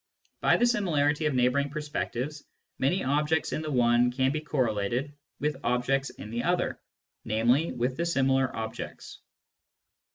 By 0.39 0.57
the 0.57 0.65
similarity 0.65 1.27
of 1.27 1.35
neighbouring 1.35 1.69
perspectives, 1.69 2.43
many 2.79 3.03
objects 3.03 3.53
in 3.53 3.61
the 3.61 3.69
one 3.69 4.11
can 4.11 4.31
be 4.31 4.41
correlated 4.41 5.13
with 5.39 5.57
objects 5.63 6.09
in 6.09 6.31
the 6.31 6.41
other, 6.41 6.81
namely, 7.23 7.71
with 7.71 7.97
the 7.97 8.05
similar 8.07 8.49
objects. 8.55 9.19